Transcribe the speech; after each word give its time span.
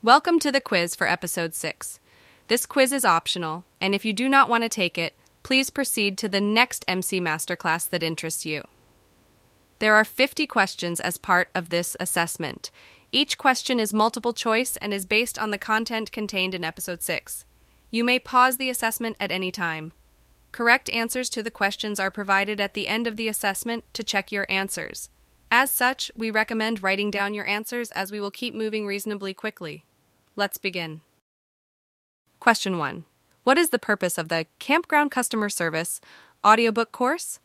Welcome 0.00 0.38
to 0.40 0.52
the 0.52 0.60
quiz 0.60 0.94
for 0.94 1.08
episode 1.08 1.56
6. 1.56 1.98
This 2.46 2.66
quiz 2.66 2.92
is 2.92 3.04
optional, 3.04 3.64
and 3.80 3.96
if 3.96 4.04
you 4.04 4.12
do 4.12 4.28
not 4.28 4.48
want 4.48 4.62
to 4.62 4.68
take 4.68 4.96
it, 4.96 5.16
please 5.42 5.70
proceed 5.70 6.16
to 6.18 6.28
the 6.28 6.40
next 6.40 6.84
MC 6.86 7.20
Masterclass 7.20 7.88
that 7.88 8.04
interests 8.04 8.46
you. 8.46 8.62
There 9.80 9.96
are 9.96 10.04
50 10.04 10.46
questions 10.46 11.00
as 11.00 11.18
part 11.18 11.48
of 11.52 11.70
this 11.70 11.96
assessment. 11.98 12.70
Each 13.10 13.36
question 13.36 13.80
is 13.80 13.92
multiple 13.92 14.32
choice 14.32 14.76
and 14.76 14.94
is 14.94 15.04
based 15.04 15.36
on 15.36 15.50
the 15.50 15.58
content 15.58 16.12
contained 16.12 16.54
in 16.54 16.62
episode 16.62 17.02
6. 17.02 17.44
You 17.90 18.04
may 18.04 18.20
pause 18.20 18.56
the 18.56 18.70
assessment 18.70 19.16
at 19.18 19.32
any 19.32 19.50
time. 19.50 19.90
Correct 20.52 20.88
answers 20.90 21.28
to 21.30 21.42
the 21.42 21.50
questions 21.50 21.98
are 21.98 22.12
provided 22.12 22.60
at 22.60 22.74
the 22.74 22.86
end 22.86 23.08
of 23.08 23.16
the 23.16 23.26
assessment 23.26 23.82
to 23.94 24.04
check 24.04 24.30
your 24.30 24.46
answers. 24.48 25.10
As 25.50 25.72
such, 25.72 26.12
we 26.14 26.30
recommend 26.30 26.84
writing 26.84 27.10
down 27.10 27.34
your 27.34 27.46
answers 27.46 27.90
as 27.90 28.12
we 28.12 28.20
will 28.20 28.30
keep 28.30 28.54
moving 28.54 28.86
reasonably 28.86 29.34
quickly. 29.34 29.84
Let's 30.38 30.56
begin. 30.56 31.00
Question 32.38 32.78
1. 32.78 33.04
What 33.42 33.58
is 33.58 33.70
the 33.70 33.78
purpose 33.80 34.16
of 34.16 34.28
the 34.28 34.46
Campground 34.60 35.10
Customer 35.10 35.48
Service 35.48 36.00
audiobook 36.46 36.92
course? 36.92 37.40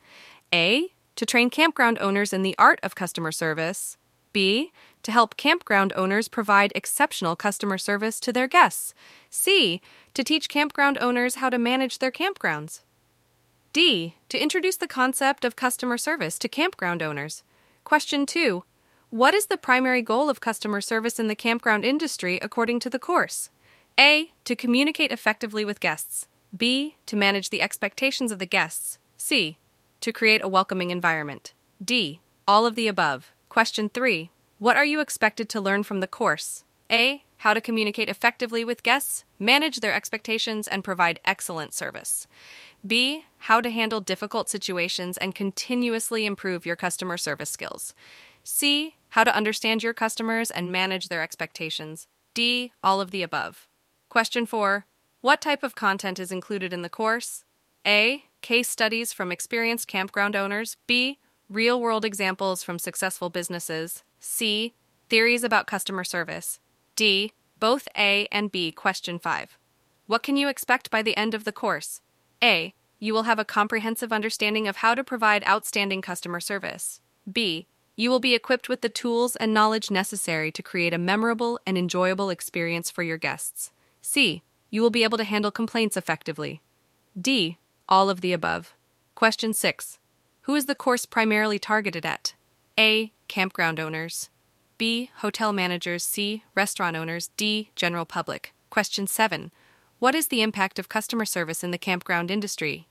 A. 0.53 0.93
To 1.15 1.25
train 1.25 1.49
campground 1.49 1.97
owners 1.97 2.33
in 2.33 2.43
the 2.43 2.53
art 2.59 2.79
of 2.83 2.93
customer 2.93 3.31
service. 3.31 3.97
B. 4.31 4.71
To 5.01 5.11
help 5.11 5.37
campground 5.37 5.91
owners 5.95 6.27
provide 6.27 6.71
exceptional 6.75 7.35
customer 7.35 7.79
service 7.79 8.19
to 8.19 8.31
their 8.31 8.47
guests. 8.47 8.93
C. 9.27 9.81
To 10.13 10.23
teach 10.23 10.47
campground 10.47 10.99
owners 11.01 11.35
how 11.37 11.49
to 11.49 11.57
manage 11.57 11.97
their 11.97 12.11
campgrounds. 12.11 12.81
D. 13.73 14.17
To 14.29 14.39
introduce 14.39 14.77
the 14.77 14.85
concept 14.85 15.43
of 15.43 15.55
customer 15.55 15.97
service 15.97 16.37
to 16.37 16.47
campground 16.47 17.01
owners. 17.01 17.41
Question 17.85 18.27
2. 18.27 18.63
What 19.13 19.35
is 19.35 19.45
the 19.45 19.57
primary 19.57 20.01
goal 20.01 20.27
of 20.27 20.41
customer 20.41 20.81
service 20.81 21.19
in 21.19 21.27
the 21.27 21.35
campground 21.35 21.85
industry 21.85 22.39
according 22.41 22.79
to 22.79 22.89
the 22.89 22.97
course? 22.97 23.51
A. 23.95 24.31
To 24.45 24.55
communicate 24.55 25.11
effectively 25.11 25.63
with 25.63 25.79
guests. 25.79 26.27
B. 26.57 26.95
To 27.05 27.15
manage 27.15 27.51
the 27.51 27.61
expectations 27.61 28.31
of 28.31 28.39
the 28.39 28.47
guests. 28.47 28.97
C. 29.15 29.59
To 30.01 30.11
create 30.11 30.43
a 30.43 30.47
welcoming 30.47 30.89
environment. 30.89 31.53
D. 31.79 32.21
All 32.47 32.65
of 32.65 32.73
the 32.73 32.87
above. 32.87 33.31
Question 33.49 33.87
3. 33.87 34.31
What 34.57 34.77
are 34.77 34.85
you 34.85 34.99
expected 34.99 35.47
to 35.49 35.61
learn 35.61 35.83
from 35.83 35.99
the 35.99 36.07
course? 36.07 36.63
A. 36.89 37.23
How 37.37 37.53
to 37.53 37.61
communicate 37.61 38.09
effectively 38.09 38.65
with 38.65 38.81
guests, 38.81 39.25
manage 39.37 39.81
their 39.81 39.93
expectations, 39.93 40.67
and 40.67 40.83
provide 40.83 41.19
excellent 41.23 41.75
service. 41.75 42.25
B. 42.87 43.25
How 43.37 43.61
to 43.61 43.69
handle 43.69 44.01
difficult 44.01 44.49
situations 44.49 45.19
and 45.19 45.35
continuously 45.35 46.25
improve 46.25 46.65
your 46.65 46.75
customer 46.75 47.17
service 47.17 47.51
skills. 47.51 47.93
C. 48.43 48.95
How 49.13 49.23
to 49.23 49.35
understand 49.35 49.83
your 49.83 49.93
customers 49.93 50.49
and 50.49 50.71
manage 50.71 51.07
their 51.07 51.21
expectations. 51.21 52.07
D. 52.33 52.71
All 52.83 52.99
of 52.99 53.11
the 53.11 53.21
above. 53.21 53.67
Question 54.09 54.47
4. 54.47 54.87
What 55.21 55.39
type 55.39 55.61
of 55.61 55.75
content 55.75 56.17
is 56.17 56.31
included 56.31 56.73
in 56.73 56.81
the 56.81 56.89
course? 56.89 57.45
A. 57.85 58.23
Case 58.41 58.67
studies 58.67 59.13
from 59.13 59.31
experienced 59.31 59.87
campground 59.87 60.35
owners. 60.35 60.77
B. 60.87 61.19
Real 61.47 61.79
world 61.79 62.05
examples 62.05 62.63
from 62.63 62.79
successful 62.79 63.29
businesses. 63.29 64.03
C. 64.19 64.73
Theories 65.09 65.43
about 65.43 65.67
customer 65.67 66.03
service. 66.03 66.59
D. 66.95 67.33
Both 67.59 67.87
A 67.95 68.27
and 68.31 68.51
B. 68.51 68.71
Question 68.71 69.19
5. 69.19 69.59
What 70.07 70.23
can 70.23 70.37
you 70.37 70.47
expect 70.47 70.89
by 70.89 71.03
the 71.03 71.15
end 71.15 71.35
of 71.35 71.43
the 71.43 71.51
course? 71.51 72.01
A. 72.41 72.73
You 72.97 73.13
will 73.13 73.23
have 73.23 73.37
a 73.37 73.45
comprehensive 73.45 74.11
understanding 74.11 74.67
of 74.67 74.77
how 74.77 74.95
to 74.95 75.03
provide 75.03 75.47
outstanding 75.47 76.01
customer 76.01 76.39
service. 76.39 76.99
B. 77.31 77.67
You 77.95 78.09
will 78.09 78.19
be 78.19 78.33
equipped 78.33 78.69
with 78.69 78.81
the 78.81 78.89
tools 78.89 79.35
and 79.35 79.53
knowledge 79.53 79.91
necessary 79.91 80.51
to 80.51 80.63
create 80.63 80.93
a 80.93 80.97
memorable 80.97 81.59
and 81.65 81.77
enjoyable 81.77 82.29
experience 82.31 82.89
for 82.89 83.03
your 83.03 83.17
guests. 83.17 83.71
C. 84.01 84.41
You 84.71 84.81
will 84.81 84.89
be 84.89 85.03
able 85.03 85.19
to 85.19 85.23
handle 85.23 85.51
complaints 85.51 85.95
effectively. 85.95 86.61
D. 87.19 87.59
All 87.87 88.09
of 88.09 88.21
the 88.21 88.33
above. 88.33 88.73
Question 89.13 89.53
6. 89.53 89.99
Who 90.41 90.55
is 90.55 90.65
the 90.65 90.75
course 90.75 91.05
primarily 91.05 91.59
targeted 91.59 92.05
at? 92.05 92.33
A. 92.79 93.13
Campground 93.27 93.79
owners. 93.79 94.29
B. 94.79 95.11
Hotel 95.17 95.53
managers. 95.53 96.03
C. 96.03 96.43
Restaurant 96.55 96.95
owners. 96.95 97.29
D. 97.37 97.69
General 97.75 98.05
public. 98.05 98.53
Question 98.71 99.05
7. 99.05 99.51
What 99.99 100.15
is 100.15 100.27
the 100.27 100.41
impact 100.41 100.79
of 100.79 100.89
customer 100.89 101.25
service 101.25 101.63
in 101.63 101.69
the 101.69 101.77
campground 101.77 102.31
industry? 102.31 102.87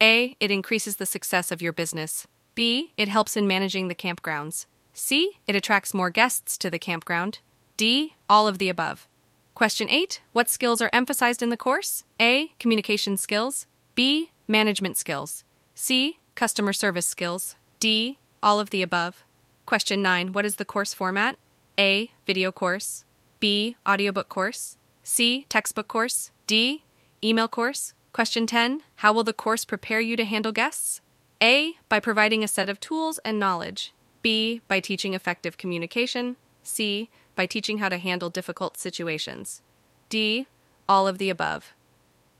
A. 0.00 0.34
It 0.40 0.50
increases 0.50 0.96
the 0.96 1.04
success 1.04 1.52
of 1.52 1.60
your 1.60 1.74
business. 1.74 2.26
B. 2.54 2.92
It 2.96 3.08
helps 3.08 3.36
in 3.36 3.46
managing 3.46 3.88
the 3.88 3.94
campgrounds. 3.94 4.66
C. 4.92 5.38
It 5.46 5.56
attracts 5.56 5.94
more 5.94 6.10
guests 6.10 6.58
to 6.58 6.70
the 6.70 6.78
campground. 6.78 7.38
D. 7.76 8.14
All 8.28 8.46
of 8.46 8.58
the 8.58 8.68
above. 8.68 9.08
Question 9.54 9.88
8. 9.90 10.20
What 10.32 10.48
skills 10.48 10.80
are 10.80 10.90
emphasized 10.92 11.42
in 11.42 11.50
the 11.50 11.56
course? 11.56 12.04
A. 12.20 12.52
Communication 12.58 13.16
skills. 13.16 13.66
B. 13.94 14.30
Management 14.48 14.96
skills. 14.96 15.44
C. 15.74 16.18
Customer 16.34 16.72
service 16.72 17.06
skills. 17.06 17.56
D. 17.78 18.18
All 18.42 18.58
of 18.58 18.70
the 18.70 18.82
above. 18.82 19.24
Question 19.66 20.02
9. 20.02 20.32
What 20.32 20.44
is 20.44 20.56
the 20.56 20.64
course 20.64 20.92
format? 20.94 21.36
A. 21.78 22.10
Video 22.26 22.50
course. 22.50 23.04
B. 23.38 23.76
Audiobook 23.88 24.28
course. 24.28 24.76
C. 25.02 25.46
Textbook 25.48 25.88
course. 25.88 26.30
D. 26.46 26.84
Email 27.22 27.48
course. 27.48 27.94
Question 28.12 28.46
10. 28.46 28.82
How 28.96 29.12
will 29.12 29.24
the 29.24 29.32
course 29.32 29.64
prepare 29.64 30.00
you 30.00 30.16
to 30.16 30.24
handle 30.24 30.52
guests? 30.52 31.00
A. 31.42 31.76
By 31.88 32.00
providing 32.00 32.44
a 32.44 32.48
set 32.48 32.68
of 32.68 32.80
tools 32.80 33.18
and 33.24 33.38
knowledge. 33.38 33.94
B. 34.20 34.60
By 34.68 34.80
teaching 34.80 35.14
effective 35.14 35.56
communication. 35.56 36.36
C. 36.62 37.08
By 37.34 37.46
teaching 37.46 37.78
how 37.78 37.88
to 37.88 37.96
handle 37.96 38.28
difficult 38.28 38.76
situations. 38.76 39.62
D. 40.10 40.46
All 40.88 41.08
of 41.08 41.16
the 41.16 41.30
above. 41.30 41.72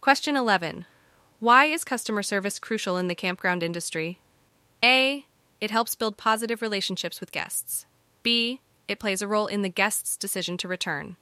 Question 0.02 0.36
11. 0.36 0.84
Why 1.38 1.64
is 1.64 1.84
customer 1.84 2.22
service 2.22 2.58
crucial 2.58 2.98
in 2.98 3.08
the 3.08 3.14
campground 3.14 3.62
industry? 3.62 4.18
A. 4.84 5.24
It 5.60 5.70
helps 5.70 5.94
build 5.94 6.18
positive 6.18 6.60
relationships 6.60 7.20
with 7.20 7.32
guests. 7.32 7.86
B. 8.22 8.60
It 8.86 8.98
plays 8.98 9.22
a 9.22 9.28
role 9.28 9.46
in 9.46 9.62
the 9.62 9.68
guest's 9.70 10.18
decision 10.18 10.58
to 10.58 10.68
return. 10.68 11.16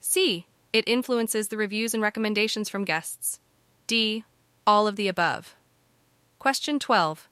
C. 0.00 0.46
It 0.72 0.86
influences 0.86 1.48
the 1.48 1.56
reviews 1.56 1.94
and 1.94 2.02
recommendations 2.02 2.68
from 2.68 2.84
guests. 2.84 3.40
D. 3.88 4.24
All 4.66 4.86
of 4.86 4.94
the 4.94 5.08
above. 5.08 5.56
Question 6.44 6.78
12. 6.78 7.26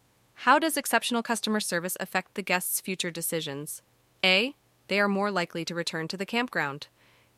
How 0.46 0.58
does 0.58 0.78
exceptional 0.78 1.22
customer 1.22 1.60
service 1.60 1.98
affect 2.00 2.34
the 2.34 2.40
guest's 2.40 2.80
future 2.80 3.10
decisions? 3.10 3.82
A. 4.24 4.54
They 4.88 4.98
are 4.98 5.06
more 5.06 5.30
likely 5.30 5.66
to 5.66 5.74
return 5.74 6.08
to 6.08 6.16
the 6.16 6.24
campground. 6.24 6.86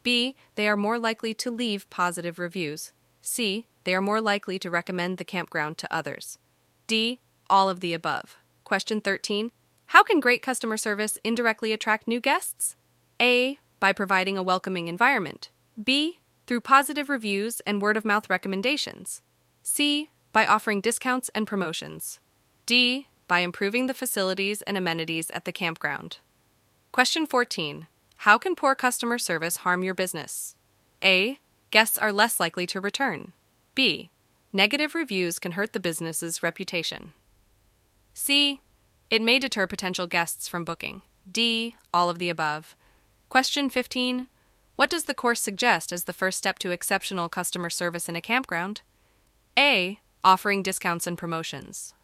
B. 0.04 0.36
They 0.54 0.68
are 0.68 0.76
more 0.76 1.00
likely 1.00 1.34
to 1.34 1.50
leave 1.50 1.90
positive 1.90 2.38
reviews. 2.38 2.92
C. 3.22 3.66
They 3.82 3.92
are 3.92 4.00
more 4.00 4.20
likely 4.20 4.56
to 4.60 4.70
recommend 4.70 5.18
the 5.18 5.24
campground 5.24 5.76
to 5.78 5.92
others. 5.92 6.38
D. 6.86 7.18
All 7.50 7.68
of 7.68 7.80
the 7.80 7.92
above. 7.92 8.36
Question 8.62 9.00
13. 9.00 9.50
How 9.86 10.04
can 10.04 10.20
great 10.20 10.42
customer 10.42 10.76
service 10.76 11.18
indirectly 11.24 11.72
attract 11.72 12.06
new 12.06 12.20
guests? 12.20 12.76
A. 13.20 13.58
By 13.80 13.92
providing 13.92 14.38
a 14.38 14.44
welcoming 14.44 14.86
environment. 14.86 15.50
B. 15.82 16.20
Through 16.46 16.60
positive 16.60 17.08
reviews 17.08 17.58
and 17.66 17.82
word 17.82 17.96
of 17.96 18.04
mouth 18.04 18.30
recommendations. 18.30 19.22
C 19.64 20.10
by 20.34 20.44
offering 20.44 20.80
discounts 20.80 21.30
and 21.32 21.46
promotions. 21.46 22.18
D. 22.66 23.06
By 23.28 23.38
improving 23.38 23.86
the 23.86 23.94
facilities 23.94 24.62
and 24.62 24.76
amenities 24.76 25.30
at 25.30 25.44
the 25.44 25.52
campground. 25.52 26.18
Question 26.90 27.24
14. 27.24 27.86
How 28.16 28.36
can 28.36 28.56
poor 28.56 28.74
customer 28.74 29.16
service 29.16 29.58
harm 29.58 29.84
your 29.84 29.94
business? 29.94 30.56
A. 31.04 31.38
Guests 31.70 31.96
are 31.96 32.12
less 32.12 32.40
likely 32.40 32.66
to 32.66 32.80
return. 32.80 33.32
B. 33.76 34.10
Negative 34.52 34.92
reviews 34.96 35.38
can 35.38 35.52
hurt 35.52 35.72
the 35.72 35.78
business's 35.78 36.42
reputation. 36.42 37.12
C. 38.12 38.60
It 39.10 39.22
may 39.22 39.38
deter 39.38 39.68
potential 39.68 40.08
guests 40.08 40.48
from 40.48 40.64
booking. 40.64 41.02
D. 41.30 41.76
All 41.92 42.10
of 42.10 42.18
the 42.18 42.28
above. 42.28 42.74
Question 43.28 43.70
15. 43.70 44.26
What 44.74 44.90
does 44.90 45.04
the 45.04 45.14
course 45.14 45.40
suggest 45.40 45.92
as 45.92 46.04
the 46.04 46.12
first 46.12 46.38
step 46.38 46.58
to 46.58 46.72
exceptional 46.72 47.28
customer 47.28 47.70
service 47.70 48.08
in 48.08 48.16
a 48.16 48.20
campground? 48.20 48.82
A 49.56 50.00
offering 50.24 50.62
discounts 50.62 51.06
and 51.06 51.18
promotions. 51.18 51.94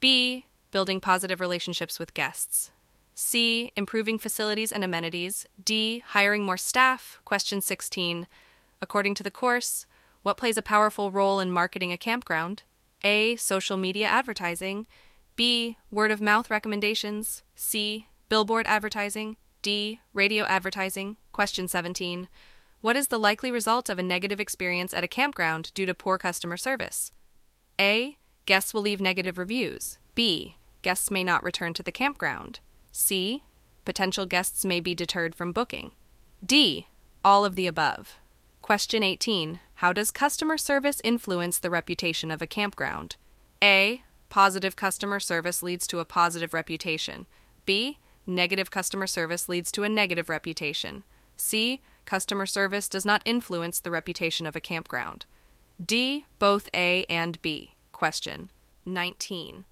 B. 0.00 0.46
Building 0.72 1.00
positive 1.00 1.40
relationships 1.40 1.98
with 1.98 2.12
guests. 2.12 2.72
C. 3.14 3.72
Improving 3.76 4.18
facilities 4.18 4.72
and 4.72 4.84
amenities. 4.84 5.46
D. 5.64 6.02
Hiring 6.08 6.44
more 6.44 6.58
staff. 6.58 7.18
Question 7.24 7.60
16. 7.60 8.26
According 8.82 9.14
to 9.14 9.22
the 9.22 9.30
course, 9.30 9.86
what 10.22 10.36
plays 10.36 10.58
a 10.58 10.62
powerful 10.62 11.10
role 11.10 11.40
in 11.40 11.50
marketing 11.50 11.92
a 11.92 11.96
campground? 11.96 12.64
A. 13.04 13.36
Social 13.36 13.76
media 13.76 14.06
advertising. 14.06 14.86
B. 15.36 15.78
Word 15.90 16.10
of 16.10 16.20
mouth 16.20 16.50
recommendations. 16.50 17.42
C. 17.54 18.08
Billboard 18.28 18.66
advertising. 18.66 19.36
D. 19.62 20.00
Radio 20.12 20.44
advertising. 20.44 21.16
Question 21.32 21.68
17. 21.68 22.28
What 22.80 22.96
is 22.96 23.08
the 23.08 23.18
likely 23.18 23.50
result 23.50 23.88
of 23.88 23.98
a 23.98 24.02
negative 24.02 24.40
experience 24.40 24.92
at 24.92 25.04
a 25.04 25.08
campground 25.08 25.72
due 25.74 25.86
to 25.86 25.94
poor 25.94 26.18
customer 26.18 26.56
service? 26.56 27.12
A. 27.80 28.16
Guests 28.46 28.72
will 28.72 28.82
leave 28.82 29.00
negative 29.00 29.38
reviews. 29.38 29.98
B. 30.14 30.56
Guests 30.82 31.10
may 31.10 31.24
not 31.24 31.42
return 31.42 31.74
to 31.74 31.82
the 31.82 31.92
campground. 31.92 32.60
C. 32.92 33.42
Potential 33.84 34.26
guests 34.26 34.64
may 34.64 34.80
be 34.80 34.94
deterred 34.94 35.34
from 35.34 35.52
booking. 35.52 35.92
D. 36.44 36.86
all 37.24 37.44
of 37.44 37.56
the 37.56 37.66
above. 37.66 38.18
Question 38.62 39.02
18. 39.02 39.60
How 39.76 39.92
does 39.92 40.10
customer 40.10 40.56
service 40.56 41.00
influence 41.04 41.58
the 41.58 41.70
reputation 41.70 42.30
of 42.30 42.40
a 42.40 42.46
campground? 42.46 43.16
A. 43.62 44.02
Positive 44.28 44.74
customer 44.74 45.20
service 45.20 45.62
leads 45.62 45.86
to 45.86 45.98
a 45.98 46.04
positive 46.04 46.54
reputation. 46.54 47.26
B. 47.64 47.98
Negative 48.26 48.70
customer 48.70 49.06
service 49.06 49.48
leads 49.48 49.70
to 49.72 49.84
a 49.84 49.88
negative 49.88 50.28
reputation. 50.28 51.04
C. 51.36 51.80
Customer 52.06 52.46
service 52.46 52.88
does 52.88 53.04
not 53.04 53.22
influence 53.24 53.80
the 53.80 53.90
reputation 53.90 54.46
of 54.46 54.56
a 54.56 54.60
campground. 54.60 55.26
D. 55.84 56.24
Both 56.38 56.70
A 56.74 57.04
and 57.08 57.40
B. 57.42 57.74
Question 57.92 58.50
19. 58.86 59.64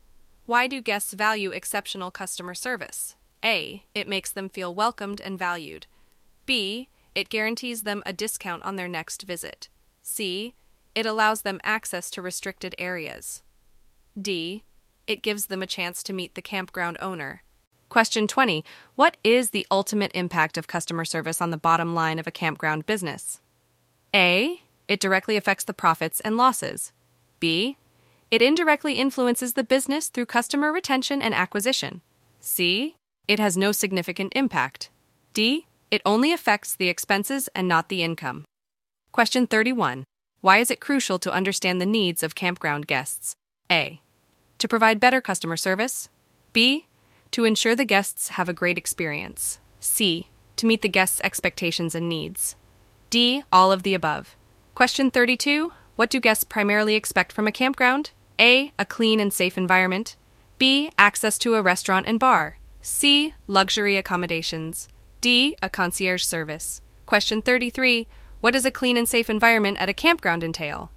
Why 0.46 0.66
do 0.66 0.82
guests 0.82 1.14
value 1.14 1.50
exceptional 1.50 2.10
customer 2.10 2.54
service? 2.54 3.16
A. 3.42 3.84
It 3.94 4.08
makes 4.08 4.30
them 4.30 4.48
feel 4.48 4.74
welcomed 4.74 5.20
and 5.20 5.38
valued. 5.38 5.86
B. 6.44 6.88
It 7.14 7.28
guarantees 7.28 7.82
them 7.82 8.02
a 8.04 8.12
discount 8.12 8.62
on 8.64 8.76
their 8.76 8.88
next 8.88 9.22
visit. 9.22 9.68
C. 10.02 10.54
It 10.94 11.06
allows 11.06 11.42
them 11.42 11.60
access 11.62 12.10
to 12.10 12.22
restricted 12.22 12.74
areas. 12.78 13.42
D. 14.20 14.64
It 15.06 15.22
gives 15.22 15.46
them 15.46 15.62
a 15.62 15.66
chance 15.66 16.02
to 16.02 16.12
meet 16.12 16.34
the 16.34 16.42
campground 16.42 16.98
owner. 17.00 17.42
Question 17.88 18.26
20. 18.26 18.64
What 18.94 19.16
is 19.24 19.50
the 19.50 19.66
ultimate 19.70 20.12
impact 20.14 20.58
of 20.58 20.66
customer 20.66 21.04
service 21.04 21.40
on 21.40 21.50
the 21.50 21.56
bottom 21.56 21.94
line 21.94 22.18
of 22.18 22.26
a 22.26 22.32
campground 22.32 22.86
business? 22.86 23.40
A. 24.14 24.60
It 24.88 25.00
directly 25.00 25.36
affects 25.36 25.64
the 25.64 25.72
profits 25.72 26.20
and 26.20 26.36
losses. 26.36 26.92
B. 27.40 27.78
It 28.30 28.42
indirectly 28.42 28.94
influences 28.94 29.54
the 29.54 29.64
business 29.64 30.08
through 30.08 30.26
customer 30.26 30.72
retention 30.72 31.22
and 31.22 31.34
acquisition. 31.34 32.00
C. 32.40 32.96
It 33.26 33.38
has 33.38 33.56
no 33.56 33.72
significant 33.72 34.32
impact. 34.36 34.90
D. 35.32 35.66
It 35.90 36.02
only 36.04 36.32
affects 36.32 36.74
the 36.74 36.88
expenses 36.88 37.48
and 37.54 37.68
not 37.68 37.88
the 37.88 38.02
income. 38.02 38.44
Question 39.12 39.46
31. 39.46 40.04
Why 40.40 40.58
is 40.58 40.70
it 40.70 40.80
crucial 40.80 41.18
to 41.20 41.32
understand 41.32 41.80
the 41.80 41.86
needs 41.86 42.22
of 42.22 42.34
campground 42.34 42.86
guests? 42.86 43.34
A. 43.70 44.02
To 44.58 44.68
provide 44.68 45.00
better 45.00 45.20
customer 45.20 45.56
service. 45.56 46.08
B. 46.52 46.86
To 47.30 47.44
ensure 47.44 47.74
the 47.74 47.84
guests 47.84 48.28
have 48.30 48.48
a 48.48 48.52
great 48.52 48.76
experience. 48.76 49.58
C. 49.80 50.28
To 50.56 50.66
meet 50.66 50.82
the 50.82 50.88
guests' 50.88 51.20
expectations 51.24 51.94
and 51.94 52.08
needs. 52.08 52.56
D. 53.10 53.44
All 53.52 53.72
of 53.72 53.84
the 53.84 53.94
above. 53.94 54.36
Question 54.74 55.12
32. 55.12 55.72
What 55.94 56.10
do 56.10 56.18
guests 56.18 56.42
primarily 56.42 56.96
expect 56.96 57.30
from 57.30 57.46
a 57.46 57.52
campground? 57.52 58.10
A. 58.40 58.72
A 58.76 58.84
clean 58.84 59.20
and 59.20 59.32
safe 59.32 59.56
environment. 59.56 60.16
B. 60.58 60.90
Access 60.98 61.38
to 61.38 61.54
a 61.54 61.62
restaurant 61.62 62.08
and 62.08 62.18
bar. 62.18 62.58
C. 62.82 63.34
Luxury 63.46 63.96
accommodations. 63.96 64.88
D. 65.20 65.54
A 65.62 65.70
concierge 65.70 66.24
service. 66.24 66.80
Question 67.06 67.40
33. 67.40 68.08
What 68.40 68.50
does 68.50 68.64
a 68.64 68.72
clean 68.72 68.96
and 68.96 69.08
safe 69.08 69.30
environment 69.30 69.80
at 69.80 69.88
a 69.88 69.94
campground 69.94 70.42
entail? 70.42 70.90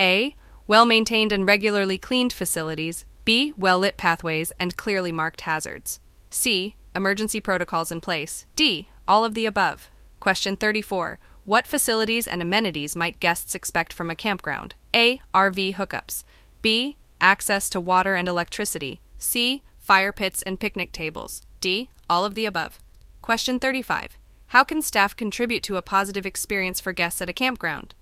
A. 0.00 0.34
Well 0.66 0.86
maintained 0.86 1.30
and 1.30 1.46
regularly 1.46 1.98
cleaned 1.98 2.32
facilities. 2.32 3.04
B. 3.26 3.52
Well 3.54 3.80
lit 3.80 3.98
pathways 3.98 4.50
and 4.58 4.78
clearly 4.78 5.12
marked 5.12 5.42
hazards. 5.42 6.00
C. 6.30 6.74
Emergency 6.96 7.42
protocols 7.42 7.92
in 7.92 8.00
place. 8.00 8.46
D. 8.56 8.88
All 9.06 9.26
of 9.26 9.34
the 9.34 9.44
above. 9.44 9.90
Question 10.20 10.56
34. 10.56 11.18
What 11.44 11.66
facilities 11.66 12.26
and 12.26 12.42
amenities 12.42 12.94
might 12.94 13.20
guests 13.20 13.54
expect 13.54 13.92
from 13.92 14.10
a 14.10 14.14
campground? 14.14 14.74
A. 14.94 15.20
RV 15.34 15.74
hookups. 15.74 16.24
B. 16.62 16.96
Access 17.20 17.68
to 17.70 17.80
water 17.80 18.14
and 18.14 18.28
electricity. 18.28 19.00
C 19.18 19.62
fire 19.90 20.12
pits, 20.12 20.40
and 20.42 20.60
picnic 20.60 20.92
tables. 20.92 21.42
D. 21.60 21.90
All 22.08 22.24
of 22.24 22.36
the 22.36 22.46
above. 22.46 22.78
Question 23.22 23.58
35. 23.58 24.16
How 24.46 24.62
can 24.62 24.82
staff 24.82 25.16
contribute 25.16 25.64
to 25.64 25.76
a 25.76 25.82
positive 25.82 26.24
experience 26.24 26.80
for 26.80 26.92
guests 26.92 27.20
at 27.20 27.28
a 27.28 27.32
campground? 27.32 27.96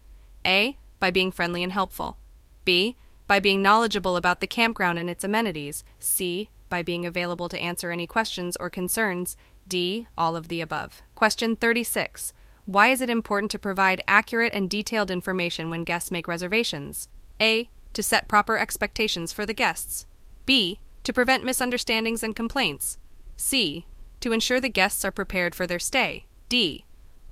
A. 0.44 0.76
By 1.00 1.10
being 1.10 1.32
friendly 1.32 1.62
and 1.62 1.72
helpful. 1.72 2.18
B. 2.66 2.94
By 3.26 3.40
being 3.40 3.62
knowledgeable 3.62 4.16
about 4.16 4.40
the 4.40 4.46
campground 4.46 4.98
and 4.98 5.08
its 5.08 5.24
amenities. 5.24 5.82
C. 5.98 6.50
By 6.68 6.82
being 6.82 7.06
available 7.06 7.48
to 7.48 7.58
answer 7.58 7.90
any 7.90 8.06
questions 8.06 8.54
or 8.60 8.68
concerns. 8.68 9.34
D. 9.66 10.08
All 10.18 10.36
of 10.36 10.48
the 10.48 10.60
above. 10.60 11.00
Question 11.14 11.56
36. 11.56 12.34
Why 12.68 12.88
is 12.88 13.00
it 13.00 13.08
important 13.08 13.50
to 13.52 13.58
provide 13.58 14.04
accurate 14.06 14.52
and 14.52 14.68
detailed 14.68 15.10
information 15.10 15.70
when 15.70 15.84
guests 15.84 16.10
make 16.10 16.28
reservations? 16.28 17.08
A. 17.40 17.70
To 17.94 18.02
set 18.02 18.28
proper 18.28 18.58
expectations 18.58 19.32
for 19.32 19.46
the 19.46 19.54
guests. 19.54 20.04
B 20.44 20.78
to 21.02 21.12
prevent 21.14 21.44
misunderstandings 21.44 22.22
and 22.22 22.36
complaints. 22.36 22.98
C. 23.38 23.86
To 24.20 24.32
ensure 24.32 24.60
the 24.60 24.68
guests 24.68 25.02
are 25.02 25.10
prepared 25.10 25.54
for 25.54 25.66
their 25.66 25.78
stay. 25.78 26.26
D. 26.50 26.84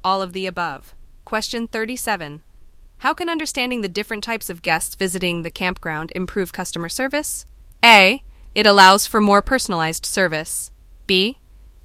All 0.02 0.22
of 0.22 0.32
the 0.32 0.46
above. 0.46 0.94
Question 1.26 1.68
37. 1.68 2.40
How 3.00 3.12
can 3.12 3.28
understanding 3.28 3.82
the 3.82 3.90
different 3.90 4.24
types 4.24 4.48
of 4.48 4.62
guests 4.62 4.94
visiting 4.94 5.42
the 5.42 5.50
campground 5.50 6.12
improve 6.14 6.54
customer 6.54 6.88
service? 6.88 7.44
A. 7.84 8.22
It 8.54 8.64
allows 8.64 9.06
for 9.06 9.20
more 9.20 9.42
personalized 9.42 10.06
service. 10.06 10.70
B. 11.06 11.36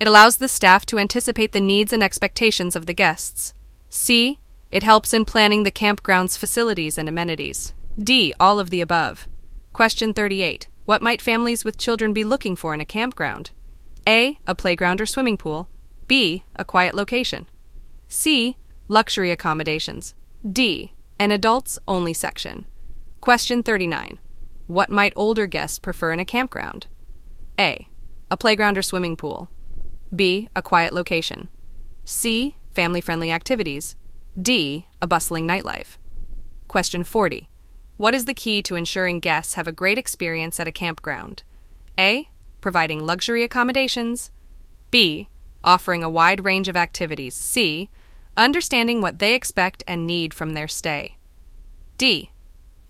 It 0.02 0.08
allows 0.08 0.38
the 0.38 0.48
staff 0.48 0.84
to 0.88 0.98
anticipate 0.98 1.52
the 1.52 1.62
needs 1.62 1.94
and 1.94 2.02
expectations 2.02 2.76
of 2.76 2.88
the 2.88 2.94
guests. 2.94 3.54
C. 3.88 4.40
It 4.72 4.82
helps 4.82 5.14
in 5.14 5.26
planning 5.26 5.62
the 5.62 5.70
campground's 5.70 6.36
facilities 6.36 6.98
and 6.98 7.08
amenities. 7.08 7.76
D. 8.00 8.34
All 8.40 8.60
of 8.60 8.72
the 8.72 8.82
above. 8.82 9.28
Question 9.74 10.12
38. 10.12 10.68
What 10.86 11.04
might 11.04 11.22
families 11.22 11.64
with 11.64 11.78
children 11.78 12.14
be 12.14 12.24
looking 12.24 12.56
for 12.56 12.74
in 12.74 12.82
a 12.82 12.84
campground? 12.84 13.52
A. 14.08 14.40
A 14.48 14.56
playground 14.56 15.00
or 15.02 15.06
swimming 15.06 15.38
pool. 15.38 15.70
B. 16.08 16.46
A 16.56 16.66
quiet 16.66 16.96
location. 16.96 17.46
C. 18.08 18.58
Luxury 18.88 19.30
accommodations. 19.30 20.16
D. 20.52 20.94
An 21.20 21.30
adults 21.30 21.78
only 21.88 22.14
section. 22.14 22.66
Question 23.20 23.62
39. 23.62 24.18
What 24.66 24.90
might 24.90 25.14
older 25.16 25.46
guests 25.46 25.78
prefer 25.78 26.12
in 26.12 26.20
a 26.20 26.26
campground? 26.26 26.88
A. 27.60 27.88
A 28.32 28.36
playground 28.36 28.80
or 28.80 28.82
swimming 28.82 29.16
pool. 29.16 29.52
B. 30.14 30.50
A 30.56 30.62
quiet 30.62 30.94
location. 30.94 31.48
C. 32.04 32.56
Family 32.74 33.00
friendly 33.00 33.32
activities. 33.32 33.96
D. 34.40 34.88
A 35.02 35.08
bustling 35.08 35.48
nightlife. 35.48 35.98
Question 36.68 37.04
40. 37.04 37.50
What 37.98 38.14
is 38.14 38.26
the 38.26 38.34
key 38.34 38.62
to 38.64 38.76
ensuring 38.76 39.20
guests 39.20 39.54
have 39.54 39.68
a 39.68 39.72
great 39.72 39.98
experience 39.98 40.60
at 40.60 40.68
a 40.68 40.72
campground? 40.72 41.44
A. 41.98 42.30
Providing 42.60 43.06
luxury 43.06 43.44
accommodations. 43.44 44.32
B. 44.90 45.30
Offering 45.64 46.04
a 46.04 46.10
wide 46.10 46.44
range 46.44 46.68
of 46.68 46.76
activities. 46.76 47.36
C. 47.36 47.90
Understanding 48.36 49.02
what 49.02 49.20
they 49.20 49.34
expect 49.34 49.84
and 49.88 50.08
need 50.08 50.34
from 50.34 50.54
their 50.54 50.68
stay. 50.68 51.18
D. 51.98 52.32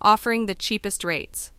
Offering 0.00 0.46
the 0.46 0.54
cheapest 0.54 1.04
rates. 1.04 1.52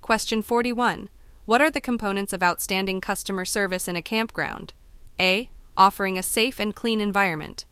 Question 0.00 0.40
41. 0.40 1.08
What 1.44 1.60
are 1.60 1.70
the 1.70 1.80
components 1.80 2.32
of 2.32 2.42
outstanding 2.42 3.00
customer 3.00 3.44
service 3.44 3.88
in 3.88 3.96
a 3.96 4.02
campground? 4.02 4.72
A. 5.18 5.50
Offering 5.76 6.18
a 6.18 6.22
safe 6.22 6.60
and 6.60 6.74
clean 6.74 7.00
environment. 7.00 7.64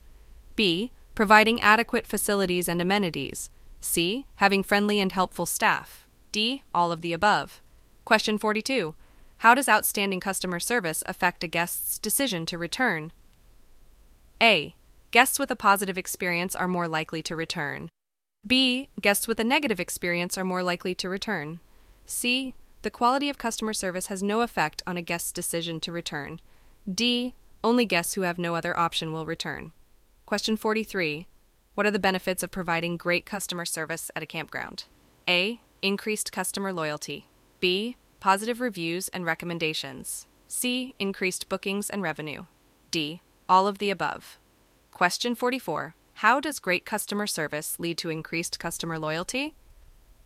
B. 0.57 0.93
Providing 1.15 1.61
adequate 1.61 2.07
facilities 2.07 2.69
and 2.69 2.81
amenities. 2.81 3.51
C. 3.81 4.27
Having 4.37 4.65
friendly 4.65 5.01
and 5.01 5.13
helpful 5.13 5.47
staff. 5.47 6.07
D. 6.33 6.63
All 6.75 6.91
of 6.91 7.01
the 7.01 7.13
above. 7.13 7.61
Question 8.05 8.39
42. 8.39 8.95
How 9.39 9.55
does 9.55 9.69
outstanding 9.69 10.21
customer 10.21 10.59
service 10.59 11.03
affect 11.07 11.45
a 11.45 11.49
guest's 11.49 11.99
decision 11.99 12.45
to 12.47 12.59
return? 12.59 13.13
A. 14.43 14.75
Guests 15.11 15.39
with 15.39 15.51
a 15.51 15.57
positive 15.57 15.97
experience 15.97 16.57
are 16.57 16.69
more 16.69 16.89
likely 16.89 17.23
to 17.23 17.37
return. 17.37 17.89
B. 18.47 18.89
Guests 19.01 19.29
with 19.29 19.39
a 19.41 19.45
negative 19.45 19.81
experience 19.81 20.37
are 20.37 20.45
more 20.45 20.63
likely 20.63 20.95
to 20.97 21.09
return. 21.09 21.61
C. 22.07 22.55
The 22.83 22.91
quality 22.91 23.29
of 23.29 23.39
customer 23.39 23.73
service 23.73 24.07
has 24.07 24.23
no 24.23 24.41
effect 24.41 24.83
on 24.87 24.97
a 24.97 25.03
guest's 25.03 25.33
decision 25.33 25.81
to 25.81 25.93
return. 25.93 26.41
D. 26.93 27.35
Only 27.63 27.85
guests 27.85 28.15
who 28.15 28.23
have 28.23 28.39
no 28.39 28.55
other 28.55 28.79
option 28.79 29.13
will 29.13 29.27
return. 29.27 29.73
Question 30.25 30.57
43. 30.57 31.27
What 31.75 31.87
are 31.87 31.91
the 31.91 31.99
benefits 31.99 32.43
of 32.43 32.51
providing 32.51 32.97
great 32.97 33.27
customer 33.27 33.67
service 33.67 34.11
at 34.17 34.23
a 34.23 34.27
campground? 34.27 34.85
A. 35.29 35.61
Increased 35.83 36.33
customer 36.33 36.73
loyalty. 36.73 37.27
B. 37.61 37.97
Positive 38.21 38.61
reviews 38.61 39.09
and 39.09 39.27
recommendations. 39.27 40.27
C. 40.47 40.95
Increased 40.99 41.49
bookings 41.49 41.91
and 41.91 42.03
revenue. 42.03 42.47
D. 42.91 43.21
All 43.49 43.67
of 43.67 43.79
the 43.79 43.91
above. 43.91 44.39
Question 44.91 45.35
44. 45.35 45.95
How 46.15 46.41
does 46.41 46.59
great 46.59 46.87
customer 46.87 47.27
service 47.27 47.79
lead 47.79 47.99
to 47.99 48.11
increased 48.11 48.59
customer 48.59 48.99
loyalty? 48.99 49.55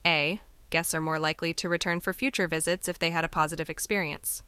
A. 0.07 0.41
Guests 0.71 0.95
are 0.95 1.01
more 1.01 1.19
likely 1.19 1.53
to 1.55 1.69
return 1.69 2.01
for 2.01 2.13
future 2.13 2.47
visits 2.47 2.89
if 2.89 2.99
they 2.99 3.11
had 3.11 3.25
a 3.25 3.29
positive 3.29 3.69
experience. 3.69 4.43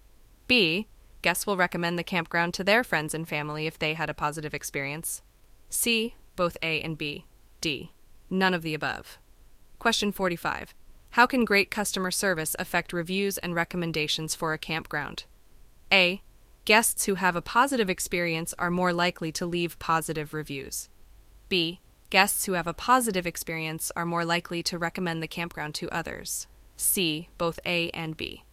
B. 0.47 0.87
Guests 1.25 1.47
will 1.47 1.57
recommend 1.57 1.99
the 1.99 2.05
campground 2.05 2.53
to 2.53 2.63
their 2.63 2.85
friends 2.85 3.15
and 3.15 3.27
family 3.27 3.67
if 3.67 3.79
they 3.79 3.95
had 3.95 4.11
a 4.11 4.15
positive 4.15 4.53
experience. 4.53 5.23
C 5.71 6.17
both 6.37 6.59
A 6.63 6.83
and 6.83 6.99
B. 6.99 7.25
D. 7.63 7.93
None 8.29 8.53
of 8.53 8.61
the 8.61 8.75
above. 8.75 9.17
Question 9.79 10.13
45. 10.13 10.75
How 11.13 11.25
can 11.25 11.47
great 11.47 11.71
customer 11.71 12.11
service 12.11 12.55
affect 12.59 12.93
reviews 12.93 13.39
and 13.39 13.55
recommendations 13.55 14.35
for 14.35 14.53
a 14.53 14.59
campground? 14.59 15.25
A. 15.91 16.21
Guests 16.67 17.07
who 17.07 17.15
have 17.15 17.37
a 17.37 17.41
positive 17.41 17.89
experience 17.89 18.53
are 18.59 18.71
more 18.71 18.93
likely 18.93 19.33
to 19.33 19.47
leave 19.47 19.79
positive 19.79 20.35
reviews. 20.35 20.91
B. 21.49 21.81
Guests 22.11 22.45
who 22.45 22.53
have 22.53 22.67
a 22.67 22.75
positive 22.75 23.27
experience 23.27 23.91
are 23.97 24.05
more 24.05 24.27
likely 24.27 24.63
to 24.65 24.77
recommend 24.77 25.23
the 25.23 25.27
campground 25.27 25.75
to 25.77 25.89
others. 25.89 26.49
C. 26.77 27.31
Both 27.39 27.59
A 27.65 27.89
and 27.93 28.15
B. 28.15 28.45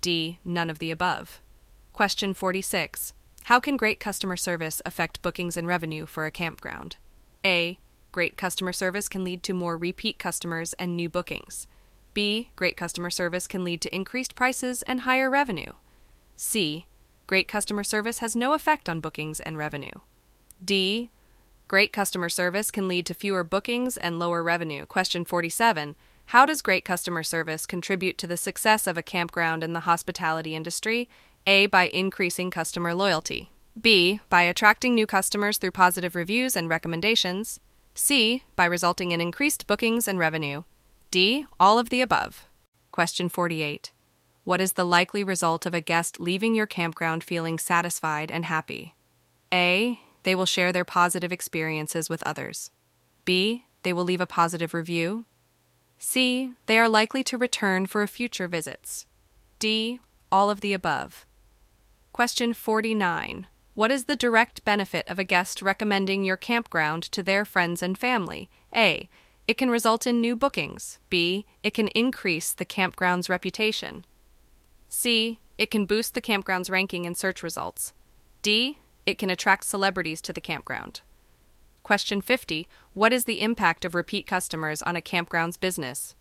D. 0.00 0.40
None 0.44 0.70
of 0.70 0.80
the 0.80 0.90
above. 0.90 1.40
Question 2.00 2.32
46. 2.32 3.12
How 3.42 3.60
can 3.60 3.76
great 3.76 4.00
customer 4.00 4.34
service 4.34 4.80
affect 4.86 5.20
bookings 5.20 5.54
and 5.58 5.68
revenue 5.68 6.06
for 6.06 6.24
a 6.24 6.30
campground? 6.30 6.96
A. 7.44 7.78
Great 8.10 8.38
customer 8.38 8.72
service 8.72 9.06
can 9.06 9.22
lead 9.22 9.42
to 9.42 9.52
more 9.52 9.76
repeat 9.76 10.18
customers 10.18 10.72
and 10.78 10.96
new 10.96 11.10
bookings. 11.10 11.66
B. 12.14 12.52
Great 12.56 12.74
customer 12.74 13.10
service 13.10 13.46
can 13.46 13.64
lead 13.64 13.82
to 13.82 13.94
increased 13.94 14.34
prices 14.34 14.80
and 14.84 15.02
higher 15.02 15.28
revenue. 15.28 15.72
C. 16.36 16.86
Great 17.26 17.48
customer 17.48 17.84
service 17.84 18.20
has 18.20 18.34
no 18.34 18.54
effect 18.54 18.88
on 18.88 19.00
bookings 19.00 19.38
and 19.38 19.58
revenue. 19.58 20.00
D. 20.64 21.10
Great 21.68 21.92
customer 21.92 22.30
service 22.30 22.70
can 22.70 22.88
lead 22.88 23.04
to 23.04 23.12
fewer 23.12 23.44
bookings 23.44 23.98
and 23.98 24.18
lower 24.18 24.42
revenue. 24.42 24.86
Question 24.86 25.26
47. 25.26 25.96
How 26.30 26.46
does 26.46 26.62
great 26.62 26.84
customer 26.84 27.24
service 27.24 27.66
contribute 27.66 28.16
to 28.16 28.26
the 28.26 28.38
success 28.38 28.86
of 28.86 28.96
a 28.96 29.02
campground 29.02 29.62
in 29.62 29.74
the 29.74 29.80
hospitality 29.80 30.54
industry? 30.54 31.10
A. 31.46 31.66
By 31.66 31.88
increasing 31.88 32.50
customer 32.50 32.94
loyalty. 32.94 33.50
B. 33.80 34.20
By 34.28 34.42
attracting 34.42 34.94
new 34.94 35.06
customers 35.06 35.58
through 35.58 35.70
positive 35.70 36.14
reviews 36.14 36.54
and 36.54 36.68
recommendations. 36.68 37.60
C. 37.94 38.42
By 38.56 38.66
resulting 38.66 39.10
in 39.12 39.20
increased 39.20 39.66
bookings 39.66 40.06
and 40.06 40.18
revenue. 40.18 40.64
D. 41.10 41.46
All 41.58 41.78
of 41.78 41.88
the 41.88 42.02
above. 42.02 42.46
Question 42.92 43.28
48. 43.28 43.92
What 44.44 44.60
is 44.60 44.72
the 44.72 44.84
likely 44.84 45.24
result 45.24 45.66
of 45.66 45.74
a 45.74 45.80
guest 45.80 46.20
leaving 46.20 46.54
your 46.54 46.66
campground 46.66 47.24
feeling 47.24 47.58
satisfied 47.58 48.30
and 48.30 48.44
happy? 48.44 48.94
A. 49.52 50.00
They 50.22 50.34
will 50.34 50.46
share 50.46 50.72
their 50.72 50.84
positive 50.84 51.32
experiences 51.32 52.08
with 52.08 52.22
others. 52.24 52.70
B. 53.24 53.64
They 53.82 53.92
will 53.92 54.04
leave 54.04 54.20
a 54.20 54.26
positive 54.26 54.74
review. 54.74 55.24
C. 55.98 56.52
They 56.66 56.78
are 56.78 56.88
likely 56.88 57.24
to 57.24 57.38
return 57.38 57.86
for 57.86 58.06
future 58.06 58.48
visits. 58.48 59.06
D. 59.58 60.00
All 60.30 60.50
of 60.50 60.60
the 60.60 60.72
above. 60.72 61.26
Question 62.20 62.52
49. 62.52 63.46
What 63.72 63.90
is 63.90 64.04
the 64.04 64.14
direct 64.14 64.62
benefit 64.62 65.08
of 65.08 65.18
a 65.18 65.24
guest 65.24 65.62
recommending 65.62 66.22
your 66.22 66.36
campground 66.36 67.02
to 67.12 67.22
their 67.22 67.46
friends 67.46 67.82
and 67.82 67.96
family? 67.96 68.50
A. 68.76 69.08
It 69.48 69.56
can 69.56 69.70
result 69.70 70.06
in 70.06 70.20
new 70.20 70.36
bookings. 70.36 70.98
B. 71.08 71.46
It 71.62 71.72
can 71.72 71.88
increase 71.88 72.52
the 72.52 72.66
campground's 72.66 73.30
reputation. 73.30 74.04
C. 74.90 75.40
It 75.56 75.70
can 75.70 75.86
boost 75.86 76.12
the 76.12 76.20
campground's 76.20 76.68
ranking 76.68 77.06
in 77.06 77.14
search 77.14 77.42
results. 77.42 77.94
D. 78.42 78.80
It 79.06 79.16
can 79.16 79.30
attract 79.30 79.64
celebrities 79.64 80.20
to 80.20 80.34
the 80.34 80.42
campground. 80.42 81.00
Question 81.82 82.20
50. 82.20 82.68
What 82.92 83.14
is 83.14 83.24
the 83.24 83.40
impact 83.40 83.86
of 83.86 83.94
repeat 83.94 84.26
customers 84.26 84.82
on 84.82 84.94
a 84.94 85.00
campground's 85.00 85.56
business? 85.56 86.14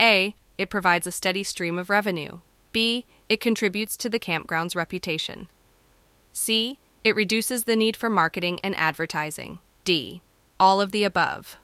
A. 0.00 0.36
It 0.56 0.70
provides 0.70 1.08
a 1.08 1.10
steady 1.10 1.42
stream 1.42 1.76
of 1.76 1.90
revenue. 1.90 2.38
B. 2.70 3.04
It 3.30 3.40
contributes 3.40 3.96
to 3.98 4.08
the 4.08 4.18
campground's 4.18 4.74
reputation. 4.74 5.46
C. 6.32 6.80
It 7.04 7.14
reduces 7.14 7.62
the 7.62 7.76
need 7.76 7.96
for 7.96 8.10
marketing 8.10 8.58
and 8.64 8.74
advertising. 8.74 9.60
D. 9.84 10.20
All 10.58 10.80
of 10.80 10.90
the 10.90 11.04
above. 11.04 11.56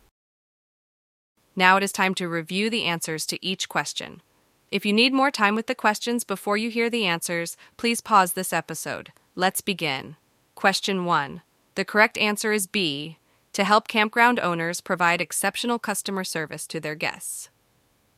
Now 1.56 1.76
it 1.76 1.82
is 1.82 1.90
time 1.90 2.14
to 2.14 2.28
review 2.28 2.70
the 2.70 2.84
answers 2.84 3.26
to 3.26 3.44
each 3.44 3.68
question. 3.68 4.22
If 4.70 4.86
you 4.86 4.92
need 4.92 5.12
more 5.12 5.32
time 5.32 5.56
with 5.56 5.66
the 5.66 5.74
questions 5.74 6.22
before 6.22 6.56
you 6.56 6.70
hear 6.70 6.88
the 6.88 7.04
answers, 7.04 7.56
please 7.76 8.00
pause 8.00 8.34
this 8.34 8.52
episode. 8.52 9.10
Let's 9.34 9.60
begin. 9.60 10.14
Question 10.54 11.04
1. 11.04 11.42
The 11.74 11.84
correct 11.84 12.16
answer 12.16 12.52
is 12.52 12.68
B 12.68 13.18
to 13.54 13.64
help 13.64 13.88
campground 13.88 14.38
owners 14.38 14.80
provide 14.80 15.20
exceptional 15.20 15.80
customer 15.80 16.22
service 16.22 16.64
to 16.68 16.78
their 16.78 16.94
guests. 16.94 17.48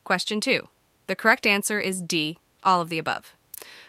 Question 0.05 0.39
2. 0.39 0.69
The 1.07 1.17
correct 1.17 1.47
answer 1.47 1.81
is 1.81 2.03
D, 2.03 2.37
all 2.63 2.83
of 2.83 2.91
the 2.91 2.99
above. 2.99 3.35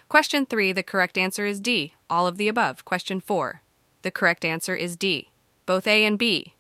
Question 0.10 0.48
3. 0.48 0.72
The 0.72 0.82
correct 0.82 1.20
answer 1.20 1.46
is 1.46 1.60
D, 1.60 1.94
all 2.10 2.26
of 2.26 2.38
the 2.38 2.48
above. 2.48 2.84
Question 2.84 3.22
4. 3.22 3.62
The 4.02 4.10
correct 4.10 4.44
answer 4.44 4.76
is 4.76 4.96
D, 4.96 5.30
both 5.68 5.86
A 5.86 6.04
and 6.04 6.18
B. 6.18 6.56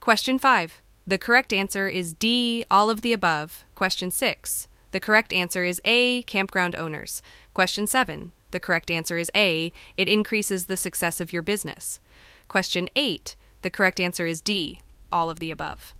Question 0.00 0.40
5. 0.40 0.82
The 1.06 1.16
correct 1.16 1.52
answer 1.52 1.86
is 1.86 2.14
D, 2.14 2.64
all 2.68 2.90
of 2.90 3.02
the 3.02 3.12
above. 3.12 3.64
Question 3.76 4.10
6. 4.10 4.66
The 4.90 4.98
correct 4.98 5.32
answer 5.32 5.62
is 5.62 5.80
A, 5.84 6.22
campground 6.22 6.74
owners. 6.74 7.22
Question 7.54 7.86
7. 7.86 8.32
The 8.50 8.58
correct 8.58 8.90
answer 8.90 9.18
is 9.18 9.30
A, 9.36 9.72
it 9.96 10.08
increases 10.08 10.66
the 10.66 10.76
success 10.76 11.20
of 11.20 11.32
your 11.32 11.42
business. 11.42 12.00
Question 12.48 12.88
8. 12.96 13.36
The 13.62 13.70
correct 13.70 14.00
answer 14.00 14.26
is 14.26 14.40
D, 14.40 14.80
all 15.12 15.30
of 15.30 15.38
the 15.38 15.52
above. 15.52 15.94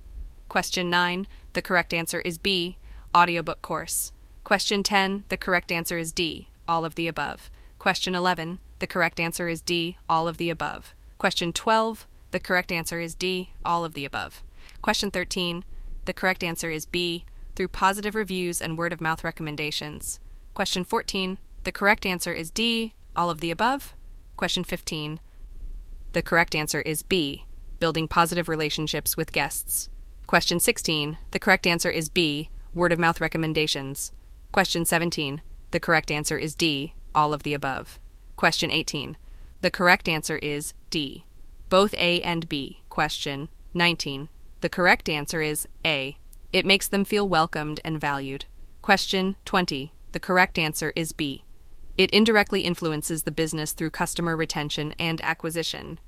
Question 0.48 0.90
9. 0.90 1.28
The 1.52 1.62
correct 1.62 1.94
answer 1.94 2.20
is 2.22 2.36
B, 2.36 2.78
audiobook 3.14 3.62
course. 3.62 4.10
Question 4.42 4.82
10. 4.82 5.22
The 5.28 5.36
correct 5.36 5.70
answer 5.70 5.96
is 5.96 6.10
D, 6.10 6.48
all 6.70 6.84
of 6.84 6.94
the 6.94 7.08
above. 7.08 7.50
Question 7.80 8.14
11. 8.14 8.60
The 8.78 8.86
correct 8.86 9.18
answer 9.18 9.48
is 9.48 9.60
D, 9.60 9.98
all 10.08 10.28
of 10.28 10.36
the 10.36 10.50
above. 10.50 10.94
Question 11.18 11.52
12. 11.52 12.06
The 12.30 12.38
correct 12.38 12.70
answer 12.70 13.00
is 13.00 13.16
D, 13.16 13.50
all 13.64 13.84
of 13.84 13.94
the 13.94 14.04
above. 14.04 14.44
Question 14.80 15.10
13. 15.10 15.64
The 16.04 16.12
correct 16.12 16.44
answer 16.44 16.70
is 16.70 16.86
B, 16.86 17.24
through 17.56 17.68
positive 17.68 18.14
reviews 18.14 18.62
and 18.62 18.78
word 18.78 18.92
of 18.92 19.00
mouth 19.00 19.24
recommendations. 19.24 20.20
Question 20.54 20.84
14. 20.84 21.38
The 21.64 21.72
correct 21.72 22.06
answer 22.06 22.32
is 22.32 22.52
D, 22.52 22.94
all 23.16 23.30
of 23.30 23.40
the 23.40 23.50
above. 23.50 23.94
Question 24.36 24.62
15. 24.62 25.18
The 26.12 26.22
correct 26.22 26.54
answer 26.54 26.82
is 26.82 27.02
B, 27.02 27.46
building 27.80 28.06
positive 28.06 28.48
relationships 28.48 29.16
with 29.16 29.32
guests. 29.32 29.90
Question 30.28 30.60
16. 30.60 31.18
The 31.32 31.40
correct 31.40 31.66
answer 31.66 31.90
is 31.90 32.08
B, 32.08 32.48
word 32.72 32.92
of 32.92 32.98
mouth 33.00 33.20
recommendations. 33.20 34.12
Question 34.52 34.84
17. 34.84 35.42
The 35.70 35.80
correct 35.80 36.10
answer 36.10 36.38
is 36.38 36.54
D, 36.54 36.94
all 37.14 37.32
of 37.32 37.42
the 37.42 37.54
above. 37.54 37.98
Question 38.36 38.70
18. 38.70 39.16
The 39.60 39.70
correct 39.70 40.08
answer 40.08 40.38
is 40.38 40.74
D, 40.90 41.24
both 41.68 41.94
A 41.94 42.20
and 42.22 42.48
B. 42.48 42.82
Question 42.88 43.48
19. 43.74 44.28
The 44.60 44.68
correct 44.68 45.08
answer 45.08 45.42
is 45.42 45.68
A, 45.84 46.16
it 46.52 46.66
makes 46.66 46.88
them 46.88 47.04
feel 47.04 47.28
welcomed 47.28 47.80
and 47.84 48.00
valued. 48.00 48.46
Question 48.82 49.36
20. 49.44 49.92
The 50.12 50.20
correct 50.20 50.58
answer 50.58 50.92
is 50.96 51.12
B. 51.12 51.44
It 51.96 52.10
indirectly 52.10 52.62
influences 52.62 53.22
the 53.22 53.30
business 53.30 53.72
through 53.72 53.90
customer 53.90 54.36
retention 54.36 54.94
and 54.98 55.20
acquisition. 55.20 56.00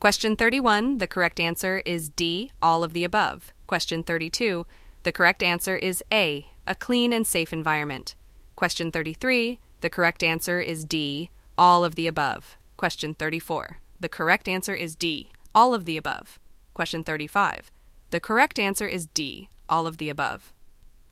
Question 0.00 0.34
31. 0.36 0.98
The 0.98 1.06
correct 1.06 1.38
answer 1.38 1.82
is 1.84 2.08
D. 2.08 2.50
All 2.62 2.82
of 2.82 2.92
the 2.92 3.04
above. 3.04 3.52
Question 3.66 4.02
32. 4.02 4.66
The 5.02 5.12
correct 5.12 5.42
answer 5.42 5.76
is 5.76 6.02
A. 6.10 6.46
A 6.66 6.74
clean 6.74 7.12
and 7.12 7.26
safe 7.26 7.52
environment. 7.52 8.14
Question 8.62 8.92
33. 8.92 9.58
The 9.80 9.90
correct 9.90 10.22
answer 10.22 10.60
is 10.60 10.84
D. 10.84 11.30
All 11.58 11.84
of 11.84 11.96
the 11.96 12.06
above. 12.06 12.56
Question 12.76 13.12
34. 13.12 13.78
The 13.98 14.08
correct 14.08 14.46
answer 14.46 14.72
is 14.72 14.94
D. 14.94 15.32
All 15.52 15.74
of 15.74 15.84
the 15.84 15.96
above. 15.96 16.38
Question 16.72 17.02
35. 17.02 17.72
The 18.10 18.20
correct 18.20 18.60
answer 18.60 18.86
is 18.86 19.06
D 19.06 19.48
all 19.68 19.88
of 19.88 19.96
the 19.96 20.08
above. 20.08 20.52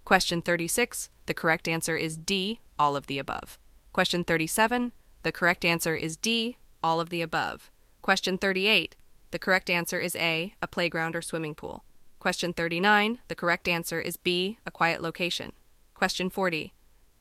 Question 0.04 0.42
36, 0.42 1.10
the 1.26 1.34
correct 1.34 1.66
answer 1.66 1.96
is 1.96 2.16
D, 2.16 2.60
all 2.78 2.94
of 2.94 3.08
the 3.08 3.18
above. 3.18 3.58
Question 3.92 4.22
37, 4.22 4.92
the 5.24 5.32
correct 5.32 5.64
answer 5.64 5.96
is 5.96 6.16
D, 6.16 6.56
all 6.84 7.00
of 7.00 7.08
the 7.08 7.20
above. 7.20 7.72
Question 8.00 8.38
38, 8.38 8.94
the 9.32 9.40
correct 9.40 9.68
answer 9.68 9.98
is 9.98 10.14
A, 10.14 10.54
a 10.62 10.68
playground 10.68 11.16
or 11.16 11.22
swimming 11.22 11.56
pool. 11.56 11.82
Question 12.20 12.52
39, 12.52 13.18
the 13.26 13.34
correct 13.34 13.66
answer 13.66 14.00
is 14.00 14.16
B, 14.16 14.58
a 14.64 14.70
quiet 14.70 15.02
location. 15.02 15.50
Question 15.94 16.30
40, 16.30 16.72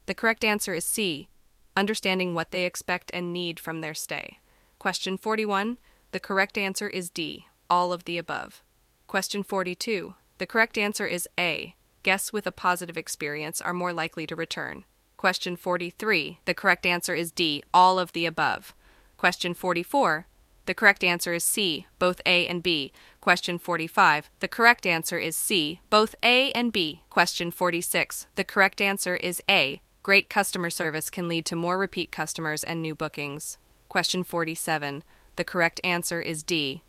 the 0.09 0.15
correct 0.15 0.43
answer 0.43 0.73
is 0.73 0.83
C, 0.83 1.29
understanding 1.77 2.33
what 2.33 2.49
they 2.49 2.65
expect 2.65 3.11
and 3.13 3.31
need 3.31 3.59
from 3.59 3.81
their 3.81 3.93
stay. 3.93 4.39
Question 4.79 5.19
41, 5.19 5.77
the 6.13 6.19
correct 6.19 6.57
answer 6.57 6.87
is 6.89 7.11
D, 7.11 7.45
all 7.69 7.93
of 7.93 8.05
the 8.05 8.17
above. 8.17 8.63
Question 9.05 9.43
42, 9.43 10.15
the 10.39 10.47
correct 10.47 10.79
answer 10.79 11.05
is 11.05 11.29
A. 11.37 11.75
Guests 12.01 12.33
with 12.33 12.47
a 12.47 12.51
positive 12.51 12.97
experience 12.97 13.61
are 13.61 13.71
more 13.71 13.93
likely 13.93 14.25
to 14.25 14.35
return. 14.35 14.83
Question 15.15 15.55
43. 15.55 16.39
The 16.45 16.55
correct 16.55 16.87
answer 16.87 17.13
is 17.13 17.31
D. 17.31 17.61
All 17.71 17.99
of 17.99 18.13
the 18.13 18.25
above. 18.25 18.73
Question 19.15 19.53
44. 19.53 20.25
The 20.65 20.73
correct 20.73 21.03
answer 21.03 21.33
is 21.33 21.43
C, 21.43 21.85
both 21.99 22.19
A 22.25 22.47
and 22.47 22.63
B. 22.63 22.91
Question 23.21 23.59
45. 23.59 24.31
The 24.39 24.47
correct 24.47 24.87
answer 24.87 25.19
is 25.19 25.35
C, 25.35 25.81
both 25.91 26.15
A 26.23 26.51
and 26.53 26.73
B. 26.73 27.03
Question 27.11 27.51
46. 27.51 28.25
The 28.33 28.43
correct 28.43 28.81
answer 28.81 29.15
is 29.15 29.43
A. 29.47 29.81
Great 30.09 30.27
customer 30.27 30.71
service 30.71 31.11
can 31.11 31.27
lead 31.27 31.45
to 31.45 31.55
more 31.55 31.77
repeat 31.77 32.11
customers 32.11 32.63
and 32.63 32.81
new 32.81 32.95
bookings. 32.95 33.59
Question 33.89 34.23
47. 34.23 35.03
The 35.35 35.43
correct 35.43 35.79
answer 35.83 36.19
is 36.19 36.41
D. 36.41 36.81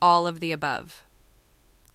All 0.00 0.24
of 0.24 0.38
the 0.38 0.52
above. 0.52 1.02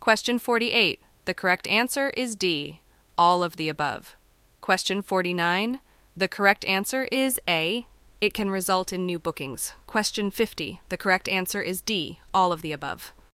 Question 0.02 0.38
48. 0.38 1.00
The 1.24 1.34
correct 1.34 1.66
answer 1.68 2.10
is 2.18 2.36
D. 2.36 2.82
All 3.18 3.42
of 3.42 3.56
the 3.56 3.70
above. 3.70 4.18
Question 4.60 5.02
49. 5.02 5.80
The 6.18 6.28
correct 6.28 6.66
answer 6.66 7.08
is 7.10 7.40
A. 7.48 7.88
It 8.20 8.34
can 8.34 8.52
result 8.52 8.92
in 8.92 9.06
new 9.06 9.18
bookings. 9.18 9.72
Question 9.88 10.30
50. 10.30 10.82
The 10.90 10.98
correct 10.98 11.30
answer 11.30 11.62
is 11.62 11.80
D. 11.80 12.20
All 12.34 12.52
of 12.52 12.62
the 12.62 12.74
above. 12.74 13.14